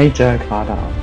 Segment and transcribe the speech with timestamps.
[0.00, 0.94] Agile geradeaus.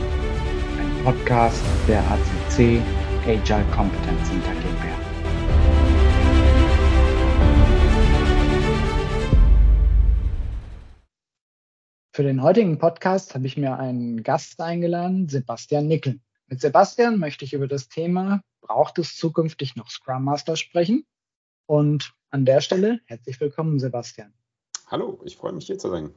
[0.79, 2.81] Ein Podcast der ACC
[3.27, 4.97] Agile Competence Center GmbH.
[12.11, 16.19] Für den heutigen Podcast habe ich mir einen Gast eingeladen, Sebastian Nickel.
[16.47, 21.05] Mit Sebastian möchte ich über das Thema, braucht es zukünftig noch Scrum Master sprechen?
[21.67, 24.33] Und an der Stelle herzlich willkommen, Sebastian.
[24.87, 26.09] Hallo, ich freue mich hier zu sein.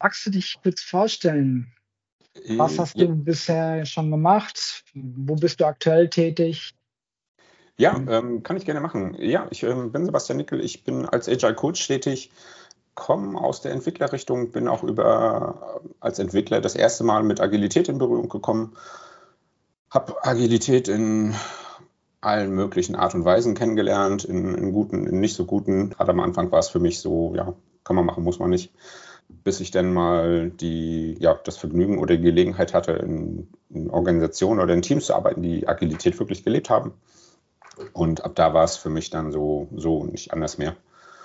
[0.00, 1.72] Magst du dich kurz vorstellen?
[2.56, 3.06] Was hast ja.
[3.06, 4.84] du bisher schon gemacht?
[4.94, 6.74] Wo bist du aktuell tätig?
[7.76, 9.16] Ja, ähm, kann ich gerne machen.
[9.18, 10.60] Ja, ich ähm, bin Sebastian Nickel.
[10.60, 12.30] Ich bin als Agile Coach tätig,
[12.94, 17.98] komme aus der Entwicklerrichtung, bin auch über als Entwickler das erste Mal mit Agilität in
[17.98, 18.76] Berührung gekommen.
[19.90, 21.34] Habe Agilität in
[22.20, 25.90] allen möglichen Art und Weisen kennengelernt, in, in guten, in nicht so guten.
[25.90, 28.70] Gerade am Anfang war es für mich so, ja, kann man machen, muss man nicht
[29.44, 34.60] bis ich dann mal die, ja, das Vergnügen oder die Gelegenheit hatte, in, in Organisationen
[34.60, 36.92] oder in Teams zu arbeiten, die Agilität wirklich gelebt haben.
[37.92, 40.76] Und ab da war es für mich dann so, so nicht anders mehr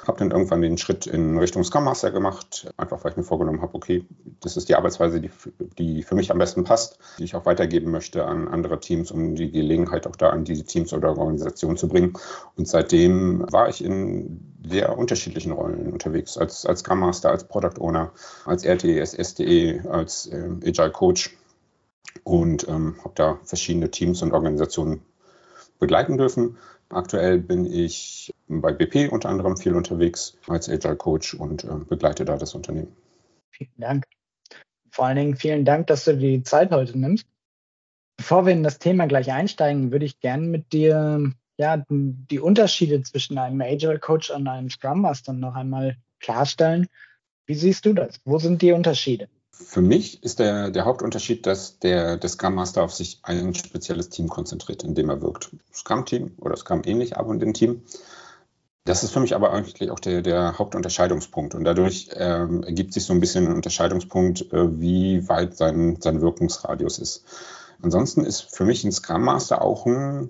[0.07, 3.61] habe dann irgendwann den Schritt in Richtung Scrum Master gemacht, einfach weil ich mir vorgenommen
[3.61, 4.05] habe, okay,
[4.41, 5.29] das ist die Arbeitsweise, die,
[5.77, 9.35] die für mich am besten passt, die ich auch weitergeben möchte an andere Teams, um
[9.35, 12.13] die Gelegenheit auch da an diese Teams oder Organisationen zu bringen.
[12.55, 17.79] Und seitdem war ich in sehr unterschiedlichen Rollen unterwegs, als, als Scrum Master, als Product
[17.79, 18.11] Owner,
[18.45, 21.35] als RTE, als SDE, als äh, Agile Coach
[22.23, 25.01] und ähm, habe da verschiedene Teams und Organisationen
[25.79, 26.57] begleiten dürfen.
[26.89, 32.25] Aktuell bin ich bei BP unter anderem viel unterwegs als Agile Coach und äh, begleite
[32.25, 32.95] da das Unternehmen.
[33.51, 34.05] Vielen Dank.
[34.91, 37.25] Vor allen Dingen vielen Dank, dass du die Zeit heute nimmst.
[38.17, 43.01] Bevor wir in das Thema gleich einsteigen, würde ich gerne mit dir ja, die Unterschiede
[43.03, 46.87] zwischen einem Agile Coach und einem Scrum Master noch einmal klarstellen.
[47.45, 48.19] Wie siehst du das?
[48.25, 49.27] Wo sind die Unterschiede?
[49.51, 54.09] Für mich ist der, der Hauptunterschied, dass der, der Scrum Master auf sich ein spezielles
[54.09, 55.49] Team konzentriert, in dem er wirkt.
[55.73, 57.81] Scrum-Team oder Scrum ähnlich, aber in dem Team.
[58.87, 61.55] Das ist für mich aber eigentlich auch der, der Hauptunterscheidungspunkt.
[61.55, 66.21] Und dadurch ähm, ergibt sich so ein bisschen ein Unterscheidungspunkt, äh, wie weit sein, sein
[66.21, 67.25] Wirkungsradius ist.
[67.81, 70.29] Ansonsten ist für mich ein Scrum Master auch ein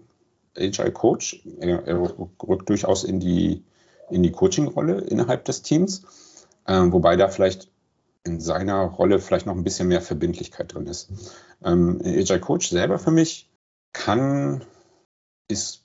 [0.57, 1.43] Agile Coach.
[1.59, 3.63] Er, er rückt durchaus in die,
[4.09, 6.01] in die Coaching-Rolle innerhalb des Teams.
[6.65, 7.69] Äh, wobei da vielleicht
[8.23, 11.11] in seiner Rolle vielleicht noch ein bisschen mehr Verbindlichkeit drin ist.
[11.63, 13.51] Ähm, Agile Coach selber für mich
[13.93, 14.65] kann,
[15.47, 15.83] ist,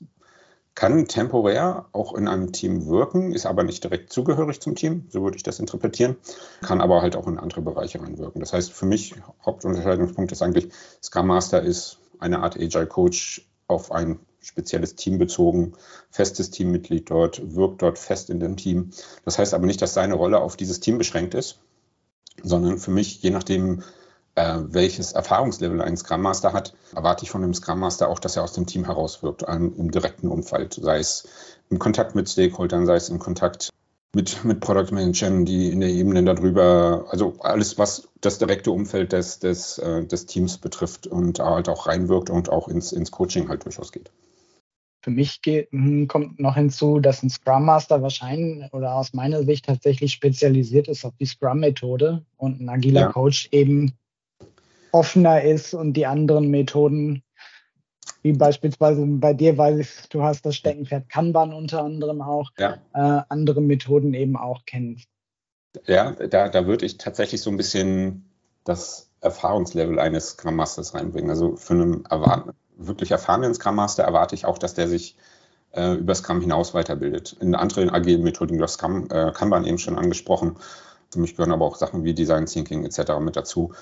[0.74, 5.22] kann temporär auch in einem Team wirken, ist aber nicht direkt zugehörig zum Team, so
[5.22, 6.16] würde ich das interpretieren,
[6.62, 8.40] kann aber halt auch in andere Bereiche reinwirken.
[8.40, 10.68] Das heißt, für mich Hauptunterscheidungspunkt ist eigentlich,
[11.02, 15.74] Scrum Master ist eine Art Agile Coach auf ein spezielles Team bezogen,
[16.10, 18.90] festes Teammitglied dort, wirkt dort fest in dem Team.
[19.24, 21.60] Das heißt aber nicht, dass seine Rolle auf dieses Team beschränkt ist,
[22.42, 23.82] sondern für mich, je nachdem,
[24.34, 28.36] äh, welches Erfahrungslevel ein Scrum Master hat, erwarte ich von einem Scrum Master auch, dass
[28.36, 31.28] er aus dem Team herauswirkt, im direkten Umfeld, sei es
[31.70, 33.70] im Kontakt mit Stakeholdern, sei es im Kontakt
[34.14, 39.12] mit, mit Product Managern, die in der Ebene darüber, also alles, was das direkte Umfeld
[39.12, 43.48] des, des, äh, des Teams betrifft und halt auch reinwirkt und auch ins, ins Coaching
[43.48, 44.10] halt durchaus geht.
[45.04, 49.42] Für mich geht, hm, kommt noch hinzu, dass ein Scrum Master wahrscheinlich oder aus meiner
[49.42, 53.12] Sicht tatsächlich spezialisiert ist auf die Scrum-Methode und ein agiler ja.
[53.12, 53.94] Coach eben
[54.92, 57.22] offener ist und die anderen Methoden,
[58.22, 62.74] wie beispielsweise bei dir, weil ich, du hast das Steckenpferd Kanban unter anderem auch, ja.
[62.94, 65.08] äh, andere Methoden eben auch kennst.
[65.86, 68.30] Ja, da, da würde ich tatsächlich so ein bisschen
[68.64, 71.30] das Erfahrungslevel eines Scrum Masters reinbringen.
[71.30, 72.04] Also für einen
[72.76, 75.16] wirklich erfahrenen Scrum Master erwarte ich auch, dass der sich
[75.72, 77.36] äh, über Scrum hinaus weiterbildet.
[77.40, 80.56] In anderen agilen Methoden, du hast Scrum, äh, Kanban eben schon angesprochen.
[81.10, 83.18] Für mich gehören aber auch Sachen wie Design Thinking etc.
[83.20, 83.72] mit dazu,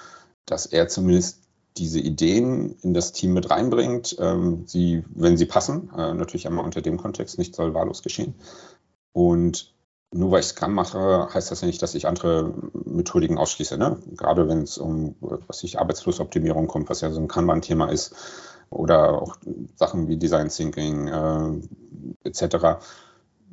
[0.47, 1.41] dass er zumindest
[1.77, 6.65] diese Ideen in das Team mit reinbringt, ähm, sie, wenn sie passen, äh, natürlich einmal
[6.65, 8.35] unter dem Kontext, nicht soll wahllos geschehen.
[9.13, 9.73] Und
[10.13, 12.53] nur weil ich Scrum mache, heißt das ja nicht, dass ich andere
[12.85, 13.79] Methodiken ausschließe.
[13.79, 13.99] Ne?
[14.17, 15.15] Gerade wenn es um
[15.47, 18.15] was ich Arbeitsflussoptimierung kommt, was ja so ein Kanban-Thema ist,
[18.71, 19.37] oder auch
[19.75, 22.83] Sachen wie Design Thinking äh, etc.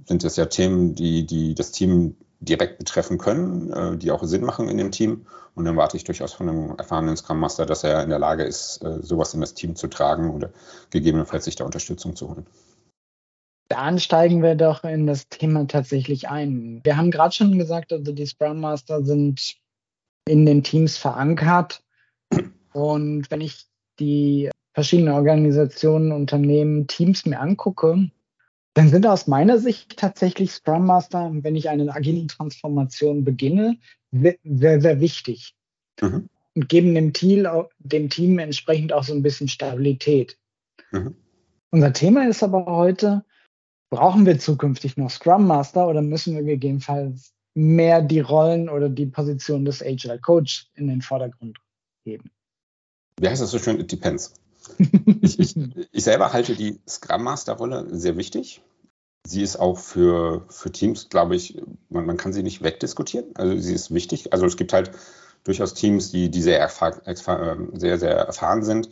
[0.05, 4.43] sind das ja Themen, die, die das Team direkt betreffen können, äh, die auch Sinn
[4.43, 5.25] machen in dem Team.
[5.55, 8.43] Und dann warte ich durchaus von einem erfahrenen Scrum Master, dass er in der Lage
[8.43, 10.51] ist, äh, sowas in das Team zu tragen oder
[10.91, 12.45] gegebenenfalls sich da Unterstützung zu holen.
[13.69, 16.79] Dann steigen wir doch in das Thema tatsächlich ein.
[16.83, 19.57] Wir haben gerade schon gesagt, also die Scrum Master sind
[20.27, 21.83] in den Teams verankert.
[22.73, 23.65] Und wenn ich
[23.99, 28.09] die verschiedene Organisationen, Unternehmen, Teams mir angucke,
[28.77, 33.77] dann sind aus meiner Sicht tatsächlich Scrum Master, wenn ich eine agile Transformation beginne,
[34.11, 35.55] sehr, sehr wichtig.
[35.99, 36.29] Mhm.
[36.53, 37.47] und geben dem Team,
[37.79, 40.37] dem Team entsprechend auch so ein bisschen Stabilität.
[40.91, 41.15] Mhm.
[41.71, 43.25] Unser Thema ist aber heute,
[43.89, 49.07] brauchen wir zukünftig noch Scrum Master oder müssen wir gegebenenfalls mehr die Rollen oder die
[49.07, 51.57] Position des Agile Coach in den Vordergrund
[52.05, 52.29] heben?
[53.19, 53.79] Wie heißt das so schön?
[53.79, 54.35] It depends.
[55.21, 55.55] Ich, ich,
[55.91, 58.61] ich selber halte die Scrum Master Rolle sehr wichtig.
[59.25, 63.35] Sie ist auch für, für Teams, glaube ich, man, man kann sie nicht wegdiskutieren.
[63.35, 64.31] Also sie ist wichtig.
[64.31, 64.91] Also es gibt halt
[65.43, 66.69] durchaus Teams, die, die sehr,
[67.27, 68.89] ähm, sehr, sehr erfahren sind,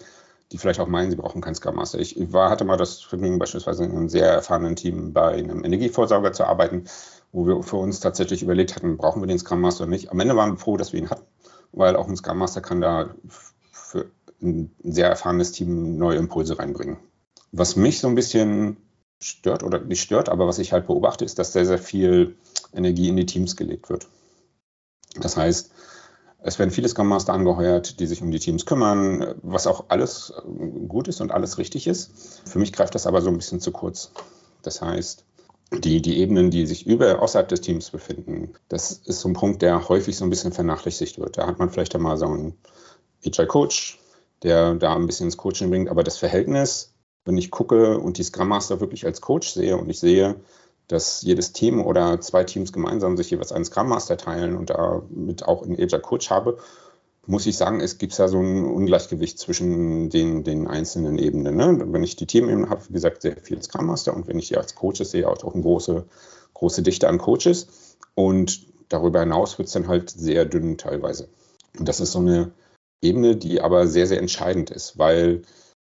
[0.52, 2.00] die vielleicht auch meinen, sie brauchen keinen Scrum Master.
[2.00, 6.34] Ich war, hatte mal das Vergnügen, beispielsweise in einem sehr erfahrenen Team bei einem Energieversorger
[6.34, 6.86] zu arbeiten,
[7.32, 10.12] wo wir für uns tatsächlich überlegt hatten, brauchen wir den Scrum Master oder nicht.
[10.12, 11.26] Am Ende waren wir froh, dass wir ihn hatten,
[11.72, 13.14] weil auch ein Scrum Master kann da
[13.72, 14.10] für
[14.42, 16.98] ein sehr erfahrenes Team neue Impulse reinbringen.
[17.52, 18.78] Was mich so ein bisschen
[19.20, 22.36] stört oder nicht stört, aber was ich halt beobachte, ist, dass sehr, sehr viel
[22.74, 24.08] Energie in die Teams gelegt wird.
[25.20, 25.72] Das heißt,
[26.48, 30.34] es werden viele Scrum Master angeheuert, die sich um die Teams kümmern, was auch alles
[30.88, 32.42] gut ist und alles richtig ist.
[32.46, 34.12] Für mich greift das aber so ein bisschen zu kurz.
[34.62, 35.26] Das heißt,
[35.72, 39.62] die, die Ebenen, die sich über, außerhalb des Teams befinden, das ist so ein Punkt,
[39.62, 41.38] der häufig so ein bisschen vernachlässigt wird.
[41.38, 42.54] Da hat man vielleicht einmal so einen
[43.26, 44.00] HR-Coach,
[44.46, 46.94] der da ein bisschen ins Coaching bringt, aber das Verhältnis,
[47.26, 50.36] wenn ich gucke und die Scrum Master wirklich als Coach sehe und ich sehe,
[50.88, 55.44] dass jedes Team oder zwei Teams gemeinsam sich jeweils einen Scrum Master teilen und damit
[55.44, 56.60] auch einen Agile Coach habe,
[57.26, 61.56] muss ich sagen, es gibt ja so ein Ungleichgewicht zwischen den, den einzelnen Ebenen.
[61.56, 61.84] Ne?
[61.88, 64.58] Wenn ich die Teamebene habe, wie gesagt, sehr viel Scrum Master und wenn ich die
[64.58, 66.06] als Coaches sehe, auch eine große,
[66.54, 67.66] große Dichte an Coaches.
[68.14, 71.30] Und darüber hinaus wird es dann halt sehr dünn teilweise.
[71.80, 72.52] Und das ist so eine
[73.06, 75.44] Ebene, die aber sehr, sehr entscheidend ist, weil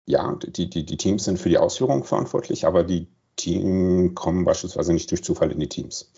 [0.05, 4.93] ja, die, die, die Teams sind für die Ausführung verantwortlich, aber die Team kommen beispielsweise
[4.93, 6.11] nicht durch Zufall in die Teams.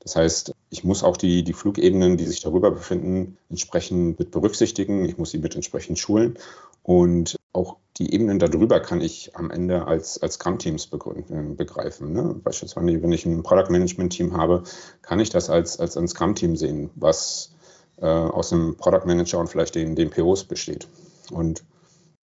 [0.00, 5.04] Das heißt, ich muss auch die, die Flugebenen, die sich darüber befinden, entsprechend mit berücksichtigen.
[5.04, 6.38] Ich muss sie mit entsprechend schulen.
[6.82, 12.12] Und auch die Ebenen darüber kann ich am Ende als, als Scrum-Teams äh, begreifen.
[12.12, 12.36] Ne?
[12.42, 14.62] Beispielsweise, wenn ich ein Product Management-Team habe,
[15.02, 17.54] kann ich das als, als ein Scrum-Team sehen, was
[18.00, 20.88] äh, aus einem Product Manager und vielleicht den, den POs besteht.
[21.30, 21.64] Und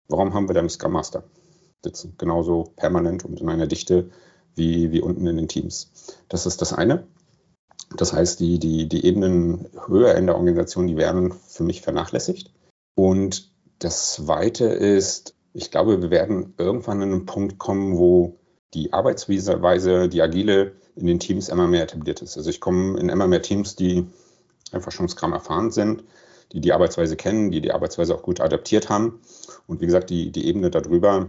[0.08, 1.24] warum haben wir dann Scrum Master
[1.82, 2.14] sitzen?
[2.18, 4.10] Genauso permanent und in einer Dichte
[4.54, 5.90] wie, wie unten in den Teams.
[6.28, 7.06] Das ist das eine.
[7.96, 12.52] Das heißt, die, die, die Ebenen höher in der Organisation, die werden für mich vernachlässigt.
[12.94, 18.38] Und das zweite ist, ich glaube, wir werden irgendwann an einen Punkt kommen, wo
[18.74, 22.36] die Arbeitsweise, die agile in den Teams immer mehr etabliert ist.
[22.36, 24.06] Also ich komme in immer mehr Teams, die
[24.74, 26.04] einfach schon Scrum erfahren sind,
[26.52, 29.20] die die Arbeitsweise kennen, die die Arbeitsweise auch gut adaptiert haben.
[29.66, 31.28] Und wie gesagt, die, die Ebene darüber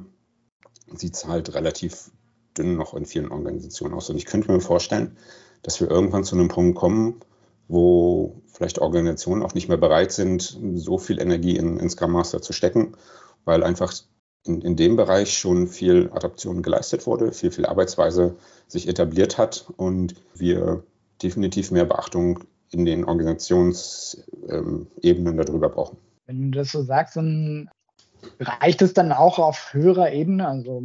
[0.94, 2.12] sieht es halt relativ
[2.57, 4.09] dünn noch in vielen Organisationen aus.
[4.09, 5.18] Und ich könnte mir vorstellen,
[5.63, 7.21] dass wir irgendwann zu einem Punkt kommen,
[7.68, 12.41] wo vielleicht Organisationen auch nicht mehr bereit sind, so viel Energie in, in Scrum Master
[12.41, 12.95] zu stecken,
[13.44, 13.94] weil einfach
[14.45, 18.36] in, in dem Bereich schon viel Adaption geleistet wurde, viel, viel Arbeitsweise
[18.68, 20.83] sich etabliert hat und wir
[21.21, 25.97] definitiv mehr Beachtung in den Organisationsebenen darüber brauchen.
[26.25, 27.69] Wenn du das so sagst, dann
[28.39, 30.83] Reicht es dann auch auf höherer Ebene, also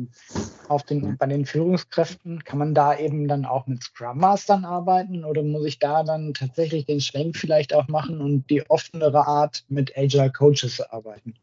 [0.69, 2.45] auf den, bei den Führungskräften?
[2.45, 6.35] Kann man da eben dann auch mit Scrum Mastern arbeiten oder muss ich da dann
[6.35, 11.35] tatsächlich den Schwenk vielleicht auch machen und die offenere Art mit Agile Coaches arbeiten?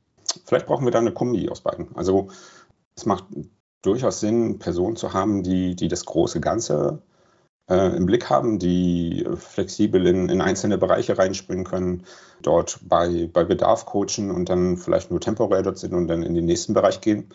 [0.45, 1.95] Vielleicht brauchen wir da eine Kombi aus beiden.
[1.95, 2.29] Also
[2.95, 3.25] es macht
[3.81, 7.01] durchaus Sinn, Personen zu haben, die, die das große Ganze
[7.69, 12.05] äh, im Blick haben, die flexibel in, in einzelne Bereiche reinspringen können,
[12.41, 16.33] dort bei, bei Bedarf coachen und dann vielleicht nur temporär dort sind und dann in
[16.33, 17.29] den nächsten Bereich gehen.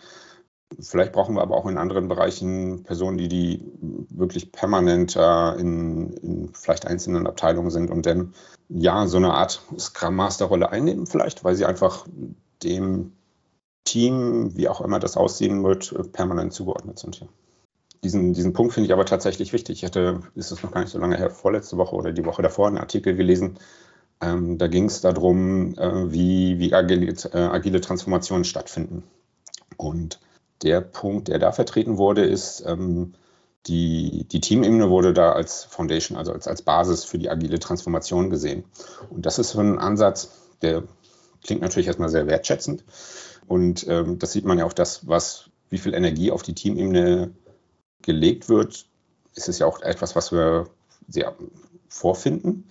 [0.79, 3.61] Vielleicht brauchen wir aber auch in anderen Bereichen Personen, die, die
[4.09, 8.33] wirklich permanent äh, in, in vielleicht einzelnen Abteilungen sind und dann
[8.69, 12.07] ja so eine Art Scrum Master Rolle einnehmen, vielleicht, weil sie einfach
[12.63, 13.11] dem
[13.83, 17.19] Team, wie auch immer das aussehen wird, permanent zugeordnet sind.
[17.19, 17.27] Ja
[18.03, 19.77] diesen, diesen Punkt finde ich aber tatsächlich wichtig.
[19.77, 22.41] Ich hatte, ist es noch gar nicht so lange her, vorletzte Woche oder die Woche
[22.41, 23.57] davor, einen Artikel gelesen.
[24.21, 29.03] Ähm, da ging es darum, äh, wie, wie agile, äh, agile Transformationen stattfinden.
[29.77, 30.19] Und
[30.61, 33.13] der Punkt, der da vertreten wurde, ist, ähm,
[33.67, 38.29] die, die Teamebene wurde da als Foundation, also als, als Basis für die agile Transformation
[38.29, 38.65] gesehen.
[39.09, 40.31] Und das ist so ein Ansatz,
[40.61, 40.83] der
[41.43, 42.83] klingt natürlich erstmal sehr wertschätzend.
[43.47, 47.31] Und ähm, das sieht man ja auch das, was, wie viel Energie auf die Teamebene
[48.03, 48.85] gelegt wird,
[49.35, 50.69] ist es ja auch etwas, was wir
[51.07, 51.35] sehr
[51.89, 52.65] vorfinden.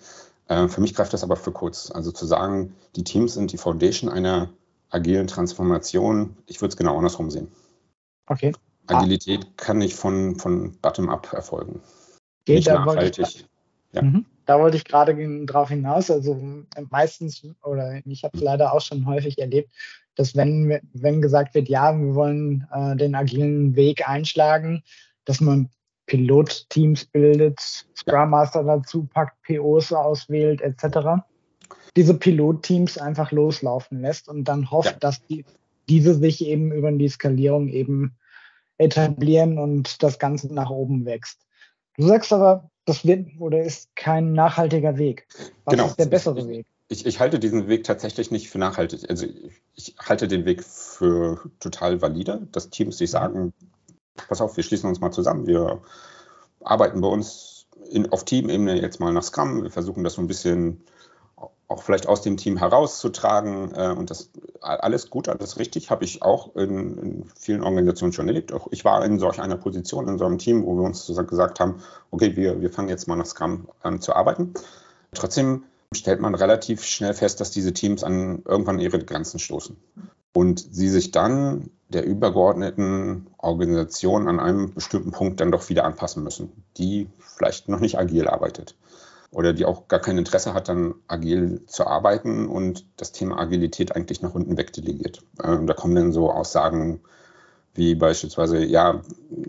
[0.49, 1.91] Äh, für mich greift das aber für kurz.
[1.91, 4.51] Also zu sagen, die Teams sind die Foundation einer
[4.91, 7.49] agilen Transformation, ich würde es genau andersrum sehen.
[8.27, 8.53] Okay.
[8.87, 9.53] Agilität ah.
[9.57, 11.81] kann nicht von, von bottom-up erfolgen.
[12.45, 13.47] Geht nicht nachhaltig.
[13.93, 14.03] Ja.
[14.03, 14.25] Mhm.
[14.47, 16.11] da wollte ich gerade drauf hinaus.
[16.11, 16.41] Also
[16.91, 19.71] meistens, oder ich habe es leider auch schon häufig erlebt,
[20.15, 24.83] dass wenn, wenn gesagt wird, ja, wir wollen äh, den agilen Weg einschlagen,
[25.25, 25.71] dass man
[26.07, 27.61] Pilotteams bildet,
[27.97, 31.23] Scrum Master dazu packt, POs auswählt, etc.
[31.97, 34.99] Diese Pilotteams einfach loslaufen lässt und dann hofft, ja.
[34.99, 35.45] dass die,
[35.88, 38.17] diese sich eben über die Skalierung eben
[38.79, 41.47] etablieren und das Ganze nach oben wächst.
[41.97, 45.26] Du sagst aber, das wird oder ist kein nachhaltiger Weg.
[45.64, 45.87] Was genau.
[45.87, 46.67] ist der bessere Weg?
[46.88, 49.09] Ich, ich, halte diesen Weg tatsächlich nicht für nachhaltig.
[49.09, 53.55] Also ich, ich, halte den Weg für total valide, dass Teams sich sagen,
[54.28, 55.81] pass auf, wir schließen uns mal zusammen, wir
[56.62, 60.28] arbeiten bei uns in, auf Teamebene jetzt mal nach Scrum, wir versuchen das so ein
[60.28, 60.85] bisschen
[61.73, 63.73] auch vielleicht aus dem Team herauszutragen.
[63.75, 68.28] Äh, und das alles gut, alles richtig, habe ich auch in, in, vielen Organisationen schon
[68.28, 68.52] erlebt.
[68.52, 71.61] Auch ich war in solch einer Position in so einem Team, wo wir uns gesagt
[71.61, 74.54] haben, okay, wir, wir fangen jetzt mal nach Scrum an zu arbeiten.
[75.14, 75.64] Trotzdem
[75.95, 79.77] stellt man relativ schnell fest, dass diese Teams an irgendwann ihre Grenzen stoßen.
[80.35, 86.25] Und sie sich dann der übergeordneten Organisation an einem bestimmten Punkt dann doch wieder anpassen
[86.25, 88.75] müssen, die vielleicht noch nicht agil arbeitet
[89.33, 93.97] oder die auch gar kein Interesse hat, dann agil zu arbeiten und das Thema Agilität
[93.97, 95.23] eigentlich nach unten wegdelegiert.
[95.43, 97.01] Ähm, da kommen dann so Aussagen
[97.75, 99.01] wie beispielsweise, ja,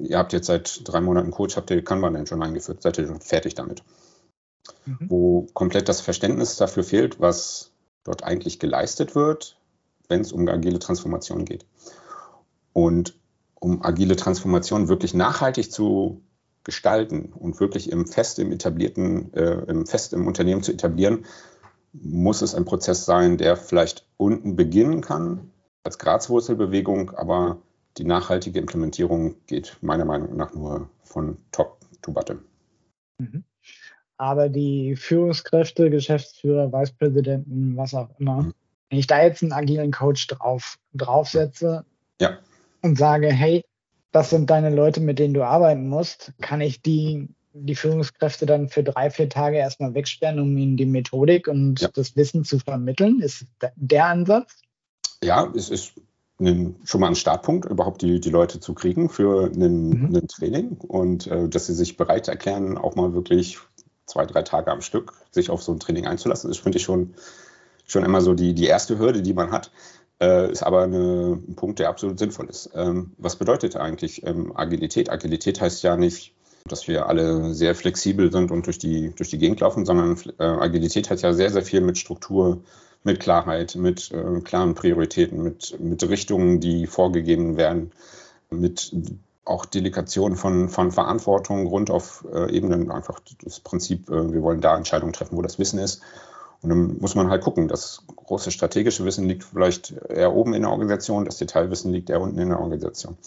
[0.02, 3.08] ihr habt jetzt seit drei Monaten Coach, habt ihr Kanban denn schon eingeführt, seid ihr
[3.08, 3.84] schon fertig damit?
[4.86, 5.10] Mhm.
[5.10, 7.72] Wo komplett das Verständnis dafür fehlt, was
[8.04, 9.58] dort eigentlich geleistet wird,
[10.08, 11.66] wenn es um agile Transformation geht.
[12.74, 13.16] Und
[13.60, 16.22] um agile Transformation wirklich nachhaltig zu
[16.64, 21.26] gestalten und wirklich im fest im etablierten, äh, im fest im Unternehmen zu etablieren,
[21.94, 25.52] muss es ein Prozess sein, der vielleicht unten beginnen kann
[25.84, 27.62] als Grazwurzelbewegung, aber
[27.98, 32.40] die nachhaltige Implementierung geht meiner Meinung nach nur von Top to Bottom.
[33.20, 33.44] Mhm.
[34.18, 38.54] Aber die Führungskräfte, Geschäftsführer, Vicepräsidenten, was auch immer, mhm.
[38.90, 41.86] wenn ich da jetzt einen agilen Coach drauf, draufsetze
[42.22, 42.38] ja.
[42.82, 43.64] und sage, hey,
[44.12, 48.70] das sind deine Leute, mit denen du arbeiten musst, kann ich die, die Führungskräfte dann
[48.70, 51.90] für drei, vier Tage erstmal wegsperren, um ihnen die Methodik und ja.
[51.92, 53.20] das Wissen zu vermitteln?
[53.22, 54.62] Ist der Ansatz?
[55.24, 55.94] Ja, es ist
[56.40, 60.28] schon mal ein Startpunkt, überhaupt die, die Leute zu kriegen für ein, mhm.
[60.28, 63.60] Training und äh, dass sie sich bereit erklären, auch mal wirklich
[64.06, 66.50] zwei, drei Tage am Stück sich auf so ein Training einzulassen.
[66.50, 67.14] Das finde ich schon,
[67.86, 69.72] schon immer so die, die erste Hürde, die man hat.
[70.22, 72.70] Äh, ist aber eine, ein Punkt, der absolut sinnvoll ist.
[72.76, 75.10] Ähm, was bedeutet eigentlich ähm, Agilität?
[75.10, 76.34] Agilität heißt ja nicht,
[76.66, 80.44] dass wir alle sehr flexibel sind und durch die, durch die Gegend laufen, sondern äh,
[80.44, 82.62] Agilität hat ja sehr, sehr viel mit Struktur,
[83.04, 87.92] mit Klarheit, mit äh, klaren Prioritäten, mit, mit Richtungen, die vorgegeben werden,
[88.50, 88.96] mit
[89.46, 94.62] auch Delegation von, von Verantwortung rund auf äh, Ebenen, einfach das Prinzip, äh, wir wollen
[94.62, 96.02] da Entscheidungen treffen, wo das Wissen ist
[96.62, 97.68] und dann muss man halt gucken.
[97.68, 102.22] Das große strategische Wissen liegt vielleicht eher oben in der Organisation, das Detailwissen liegt eher
[102.22, 103.18] unten in der Organisation.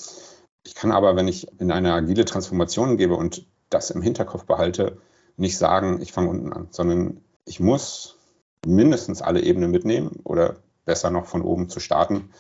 [0.65, 4.99] Ich kann aber, wenn ich in eine agile Transformation gebe und das im Hinterkopf behalte,
[5.37, 8.17] nicht sagen, ich fange unten an, sondern ich muss
[8.65, 10.57] mindestens alle Ebenen mitnehmen oder
[10.87, 12.31] besser noch von oben zu starten,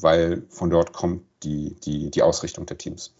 [0.00, 3.14] weil von dort kommt die, die, die Ausrichtung der Teams.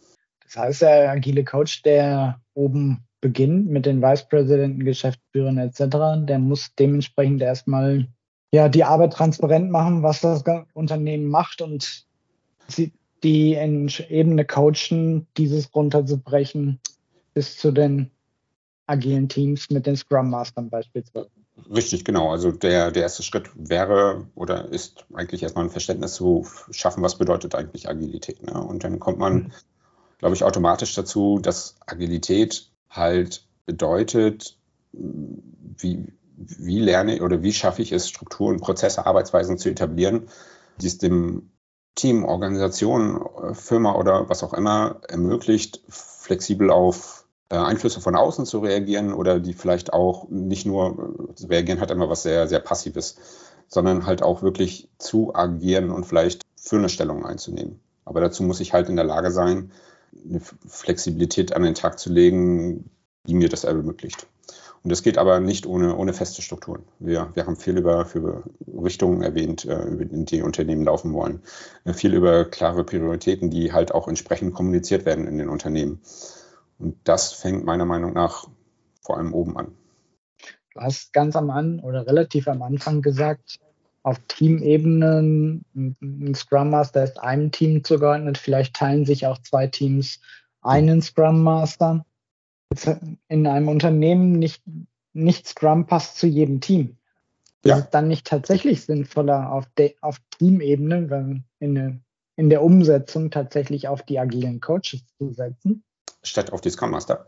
[0.45, 6.75] Das heißt, der agile Coach, der oben beginnt mit den Vicepräsidenten, Geschäftsführern etc., der muss
[6.79, 8.07] dementsprechend erstmal
[8.53, 12.07] ja, die Arbeit transparent machen, was das Unternehmen macht und
[13.23, 16.81] die Ebene coachen, dieses runterzubrechen
[17.35, 18.11] bis zu den
[18.87, 21.31] agilen Teams mit den Scrum Mastern beispielsweise.
[21.71, 22.31] Richtig, genau.
[22.31, 27.17] Also der, der erste Schritt wäre oder ist eigentlich erstmal ein Verständnis zu schaffen, was
[27.17, 28.43] bedeutet eigentlich Agilität.
[28.43, 28.61] Ne?
[28.63, 29.53] Und dann kommt man, mhm.
[30.19, 34.59] glaube ich, automatisch dazu, dass Agilität halt bedeutet,
[34.93, 40.29] wie, wie lerne oder wie schaffe ich es, Strukturen, Prozesse, Arbeitsweisen zu etablieren,
[40.81, 41.51] die es dem
[41.95, 49.13] Team, Organisation, Firma oder was auch immer ermöglicht, flexibel auf Einflüsse von außen zu reagieren
[49.13, 53.17] oder die vielleicht auch nicht nur äh, reagieren hat immer was sehr, sehr Passives,
[53.69, 57.81] sondern halt auch wirklich zu agieren und vielleicht für eine Stellung einzunehmen.
[58.05, 59.71] Aber dazu muss ich halt in der Lage sein,
[60.29, 62.91] eine Flexibilität an den Tag zu legen,
[63.27, 64.27] die mir das ermöglicht.
[64.83, 66.85] Und das geht aber nicht ohne, ohne feste Strukturen.
[67.01, 68.45] Wir, wir haben viel über, über
[68.85, 71.43] Richtungen erwähnt, äh, in die Unternehmen laufen wollen.
[71.85, 76.01] Äh, viel über klare Prioritäten, die halt auch entsprechend kommuniziert werden in den Unternehmen.
[76.79, 78.49] Und das fängt meiner Meinung nach
[79.01, 79.75] vor allem oben an.
[80.75, 83.59] Du hast ganz am Anfang oder relativ am Anfang gesagt,
[84.03, 90.21] auf Teamebene ein Scrum Master ist einem Team zugeordnet, vielleicht teilen sich auch zwei Teams
[90.61, 92.05] einen Scrum Master.
[93.29, 94.63] In einem Unternehmen nicht,
[95.13, 96.99] nicht Scrum passt zu jedem Team.
[97.63, 97.79] Ist ja.
[97.79, 99.65] es dann nicht tatsächlich sinnvoller, auf,
[100.03, 102.05] auf Teamebene in,
[102.37, 105.83] in der Umsetzung tatsächlich auf die agilen Coaches zu setzen?
[106.23, 107.27] Statt auf die Scrum Master?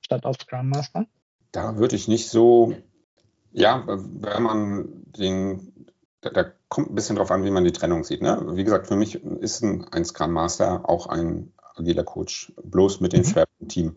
[0.00, 1.06] Statt auf Scrum Master?
[1.52, 2.74] Da würde ich nicht so,
[3.52, 5.86] ja, wenn man den,
[6.20, 8.20] da, da, kommt ein bisschen drauf an, wie man die Trennung sieht.
[8.20, 8.42] Ne?
[8.52, 13.12] Wie gesagt, für mich ist ein, ein Scrum Master auch ein agiler Coach, bloß mit
[13.12, 13.24] dem mhm.
[13.24, 13.96] Schwerpunkt Team.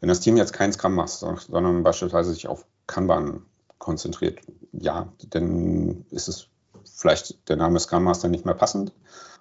[0.00, 3.42] Wenn das Team jetzt kein Scrum Master, sondern beispielsweise sich auf Kanban
[3.78, 4.40] konzentriert,
[4.72, 6.48] ja, dann ist es
[6.84, 8.92] vielleicht der Name Scrum Master nicht mehr passend.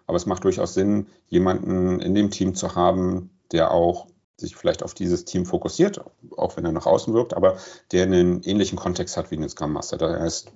[0.07, 4.07] Aber es macht durchaus Sinn, jemanden in dem Team zu haben, der auch
[4.37, 6.01] sich vielleicht auf dieses Team fokussiert,
[6.35, 7.57] auch wenn er nach außen wirkt, aber
[7.93, 9.97] der einen ähnlichen Kontext hat wie ein Scrum Master.
[9.97, 10.51] Da heißt,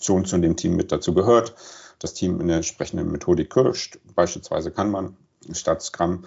[0.00, 1.54] schon zu dem Team mit dazu gehört,
[2.00, 5.16] das Team in der entsprechenden Methodik kirscht, beispielsweise kann man
[5.52, 6.24] statt Scrum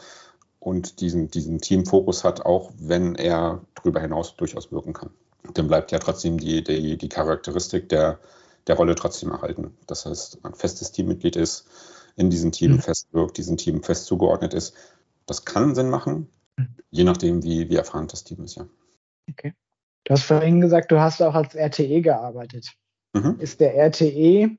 [0.62, 5.10] und diesen, diesen Teamfokus hat, auch wenn er darüber hinaus durchaus wirken kann.
[5.56, 8.20] Dann bleibt ja trotzdem die, die, die Charakteristik der,
[8.68, 9.76] der Rolle trotzdem erhalten.
[9.88, 11.66] Das heißt, ein festes Teammitglied ist,
[12.16, 12.80] in diesem Team mhm.
[12.80, 14.74] festwirkt, diesem Team fest zugeordnet ist.
[15.26, 16.30] Das kann Sinn machen,
[16.92, 18.68] je nachdem, wie, wie erfahren das Team ist, ja.
[19.30, 19.54] Okay.
[20.04, 22.74] Du hast vorhin gesagt, du hast auch als RTE gearbeitet.
[23.14, 23.40] Mhm.
[23.40, 24.58] Ist der RTE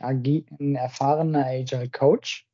[0.00, 2.46] ein, ein erfahrener Agile Coach?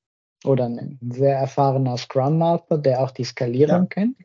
[0.44, 3.86] Oder ein sehr erfahrener Scrum Master, der auch die Skalierung ja.
[3.86, 4.16] kennt?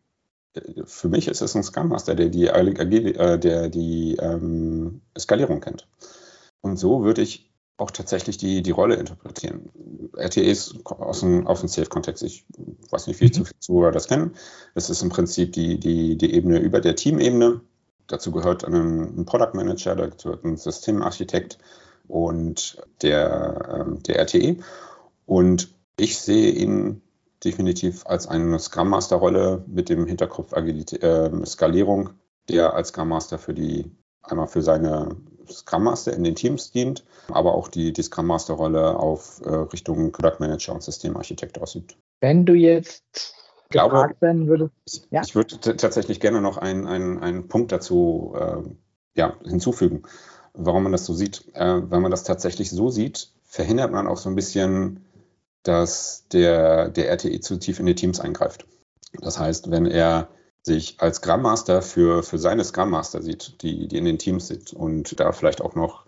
[0.83, 5.87] Für mich ist es ein Scrum Master, der die, äh, der die ähm, Skalierung kennt.
[6.59, 7.50] Und so würde ich
[7.81, 9.69] auch tatsächlich die, die Rolle interpretieren.
[10.15, 12.23] RTE ist aus dem, aus dem Safe-Kontext.
[12.23, 12.45] Ich
[12.91, 13.33] weiß nicht, wie mhm.
[13.33, 14.35] zu Zuhörer das kennen.
[14.75, 17.61] Es ist im Prinzip die, die, die Ebene über der Teamebene.
[18.07, 21.57] Dazu gehört ein, ein Product Manager, dazu gehört ein Systemarchitekt
[22.07, 24.57] und der, ähm, der RTE.
[25.25, 27.01] Und ich sehe ihn
[27.43, 32.11] definitiv als eine Scrum Master Rolle mit dem Hinterkopf Agilität, äh, Skalierung,
[32.47, 33.89] der als Scrum Master für die
[34.21, 35.15] einmal für seine
[35.51, 39.49] Scrum Master in den Teams dient, aber auch die, die Scrum Master Rolle auf äh,
[39.49, 41.97] Richtung Product Manager und Systemarchitekt ausübt.
[42.19, 43.35] Wenn du jetzt
[43.69, 45.07] glaube, gefragt werden würdest.
[45.11, 45.21] Ja?
[45.23, 48.57] Ich würde tatsächlich gerne noch einen, einen, einen Punkt dazu äh,
[49.15, 50.03] ja, hinzufügen,
[50.53, 51.45] warum man das so sieht.
[51.53, 55.05] Äh, wenn man das tatsächlich so sieht, verhindert man auch so ein bisschen
[55.63, 58.65] dass der, der RTE zu tief in die Teams eingreift.
[59.19, 60.29] Das heißt, wenn er
[60.63, 64.47] sich als Scrum Master für, für seine Scrum Master sieht, die, die in den Teams
[64.47, 66.05] sind und da vielleicht auch noch,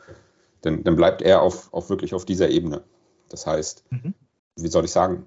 [0.62, 2.84] dann, dann bleibt er auf, auf wirklich auf dieser Ebene.
[3.30, 4.14] Das heißt, mhm.
[4.56, 5.26] wie soll ich sagen,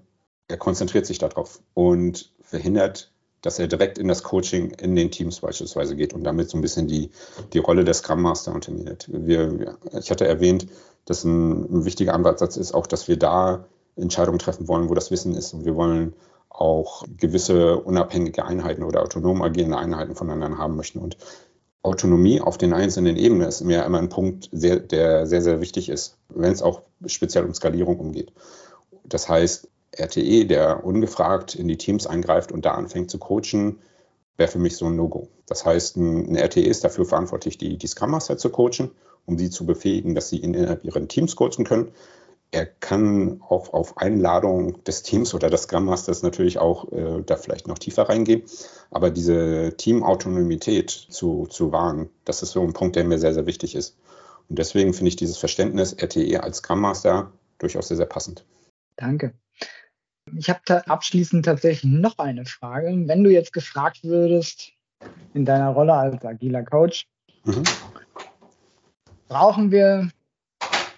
[0.49, 3.11] er konzentriert sich darauf und verhindert,
[3.43, 6.63] dass er direkt in das Coaching in den Teams beispielsweise geht und damit so ein
[6.63, 7.11] bisschen die,
[7.53, 9.09] die Rolle des Scrum Master unterminiert.
[9.13, 10.69] Wir, ich hatte erwähnt,
[11.05, 15.11] dass ein, ein wichtiger Ansatz ist auch, dass wir da Entscheidungen treffen wollen, wo das
[15.11, 15.53] Wissen ist.
[15.55, 16.15] Und wir wollen
[16.57, 20.99] auch gewisse unabhängige Einheiten oder autonom agierende Einheiten voneinander haben möchten.
[20.99, 21.17] Und
[21.83, 25.89] Autonomie auf den einzelnen Ebenen ist mir immer ein Punkt, sehr, der sehr, sehr wichtig
[25.89, 28.33] ist, wenn es auch speziell um Skalierung umgeht.
[29.05, 33.79] Das heißt, RTE, der ungefragt in die Teams eingreift und da anfängt zu coachen,
[34.37, 35.29] wäre für mich so ein No-Go.
[35.47, 38.91] Das heißt, ein, RTE ist dafür verantwortlich, die, die Scrum Master zu coachen,
[39.25, 41.93] um sie zu befähigen, dass sie innerhalb ihren Teams coachen können.
[42.53, 47.37] Er kann auch auf Einladung des Teams oder des Scrum Masters natürlich auch äh, da
[47.37, 48.43] vielleicht noch tiefer reingehen.
[48.91, 53.47] Aber diese Teamautonomität zu, zu wahren, das ist so ein Punkt, der mir sehr, sehr
[53.47, 53.99] wichtig ist.
[54.49, 58.45] Und deswegen finde ich dieses Verständnis RTE als Scrum Master durchaus sehr, sehr passend.
[58.97, 59.35] Danke.
[60.37, 62.89] Ich habe ta abschließend tatsächlich noch eine Frage.
[63.07, 64.73] Wenn du jetzt gefragt würdest,
[65.35, 67.07] in deiner Rolle als agiler Coach,
[67.45, 67.63] mhm.
[69.29, 70.11] brauchen wir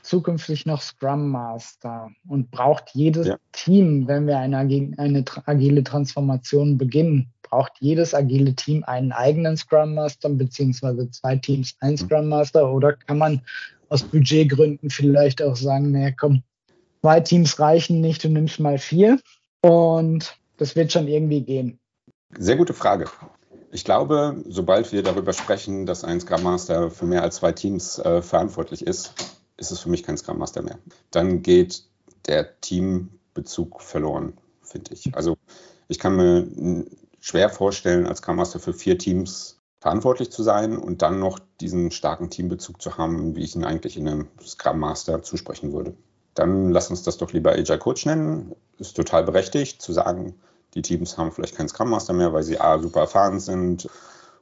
[0.08, 3.36] zukünftig noch Scrum Master und braucht jedes ja.
[3.52, 9.94] Team, wenn wir eine, eine agile Transformation beginnen, braucht jedes agile Team einen eigenen Scrum
[9.94, 11.96] Master beziehungsweise zwei Teams ein mhm.
[11.98, 13.42] Scrum Master oder kann man
[13.90, 16.42] aus Budgetgründen vielleicht auch sagen, naja, komm,
[17.02, 19.18] zwei Teams reichen nicht, du nimmst mal vier
[19.60, 21.78] und das wird schon irgendwie gehen.
[22.38, 23.06] Sehr gute Frage.
[23.70, 27.98] Ich glaube, sobald wir darüber sprechen, dass ein Scrum Master für mehr als zwei Teams
[27.98, 30.78] äh, verantwortlich ist, ist es für mich kein Scrum Master mehr.
[31.10, 31.84] Dann geht
[32.26, 35.14] der Teambezug verloren, finde ich.
[35.14, 35.36] Also
[35.88, 36.86] ich kann mir
[37.20, 41.90] schwer vorstellen, als Scrum Master für vier Teams verantwortlich zu sein und dann noch diesen
[41.90, 45.94] starken Teambezug zu haben, wie ich ihn eigentlich in einem Scrum Master zusprechen würde.
[46.34, 48.54] Dann lass uns das doch lieber Agile Coach nennen.
[48.78, 50.34] Ist total berechtigt zu sagen,
[50.74, 53.88] die Teams haben vielleicht keinen Scrum Master mehr, weil sie A, super erfahren sind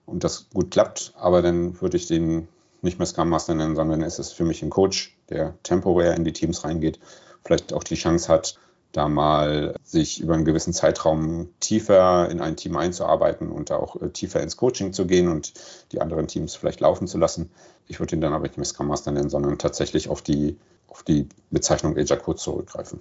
[0.05, 1.14] und das gut klappt.
[1.16, 2.48] Aber dann würde ich den
[2.87, 6.25] nicht mehr Scrum Master nennen, sondern es ist für mich ein Coach, der temporär in
[6.25, 6.99] die Teams reingeht,
[7.44, 8.59] vielleicht auch die Chance hat,
[8.92, 14.01] da mal sich über einen gewissen Zeitraum tiefer in ein Team einzuarbeiten und da auch
[14.01, 15.53] äh, tiefer ins Coaching zu gehen und
[15.92, 17.51] die anderen Teams vielleicht laufen zu lassen.
[17.88, 20.57] Ich würde ihn dann aber nicht mehr Scrum Master nennen, sondern tatsächlich auf die,
[20.88, 23.01] auf die Bezeichnung Agile Coach zurückgreifen.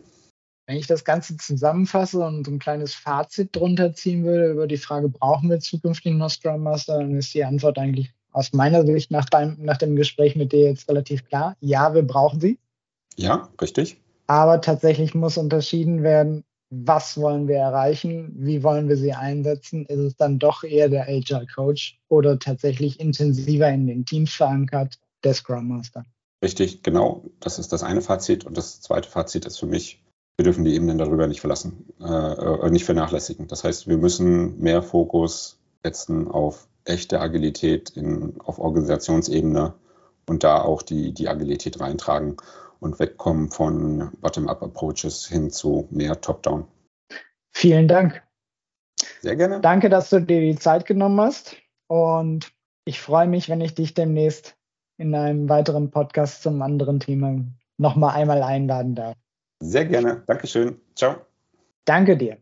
[0.67, 5.09] Wenn ich das Ganze zusammenfasse und ein kleines Fazit drunter ziehen würde über die Frage,
[5.09, 9.25] brauchen wir zukünftig noch Scrum Master, dann ist die Antwort eigentlich aus meiner Sicht nach,
[9.25, 11.55] dein, nach dem Gespräch mit dir jetzt relativ klar.
[11.61, 12.59] Ja, wir brauchen sie.
[13.15, 13.97] Ja, richtig.
[14.27, 19.85] Aber tatsächlich muss unterschieden werden, was wollen wir erreichen, wie wollen wir sie einsetzen.
[19.85, 24.99] Ist es dann doch eher der Agile Coach oder tatsächlich intensiver in den Teams verankert,
[25.23, 26.03] der Scrum Master?
[26.43, 27.23] Richtig, genau.
[27.39, 28.45] Das ist das eine Fazit.
[28.45, 30.03] Und das zweite Fazit ist für mich,
[30.35, 33.47] wir dürfen die Ebenen darüber nicht verlassen, äh, äh nicht vernachlässigen.
[33.47, 39.73] Das heißt, wir müssen mehr Fokus setzen auf echte Agilität in, auf Organisationsebene
[40.27, 42.37] und da auch die, die Agilität reintragen
[42.79, 46.67] und wegkommen von Bottom-up-Approaches hin zu mehr Top-down.
[47.53, 48.21] Vielen Dank.
[49.21, 49.59] Sehr gerne.
[49.61, 51.55] Danke, dass du dir die Zeit genommen hast.
[51.87, 52.51] Und
[52.85, 54.55] ich freue mich, wenn ich dich demnächst
[54.97, 57.43] in einem weiteren Podcast zum anderen Thema
[57.77, 59.15] nochmal einmal einladen darf.
[59.59, 60.23] Sehr gerne.
[60.27, 60.79] Dankeschön.
[60.95, 61.15] Ciao.
[61.85, 62.37] Danke dir.